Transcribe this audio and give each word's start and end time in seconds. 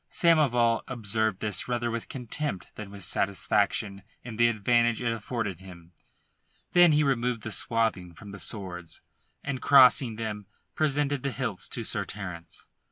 Samoval 0.09 0.81
observed 0.87 1.41
this 1.41 1.67
rather 1.67 1.91
with 1.91 2.09
contempt 2.09 2.69
than 2.73 2.89
with 2.89 3.03
satisfaction 3.03 4.01
in 4.23 4.37
the 4.37 4.47
advantage 4.47 4.99
it 4.99 5.13
afforded 5.13 5.59
him. 5.59 5.91
Then 6.71 6.93
he 6.93 7.03
removed 7.03 7.41
the 7.43 7.51
swathing 7.51 8.15
from 8.15 8.31
the 8.31 8.39
swords, 8.39 9.01
and, 9.43 9.61
crossing 9.61 10.15
them, 10.15 10.47
presented 10.73 11.21
the 11.21 11.31
hilts 11.31 11.67
to 11.67 11.83
Sir 11.83 12.03
Terence. 12.03 12.65